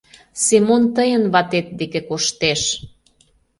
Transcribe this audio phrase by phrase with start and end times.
[0.45, 2.61] Семон тыйын ватет деке коштеш!..